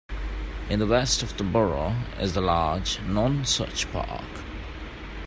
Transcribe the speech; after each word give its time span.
In 0.67 0.79
the 0.79 0.87
west 0.87 1.21
of 1.21 1.37
the 1.37 1.43
borough 1.43 1.95
is 2.19 2.33
the 2.33 2.41
large 2.41 2.97
Nonsuch 3.07 3.85
Park. 3.93 4.25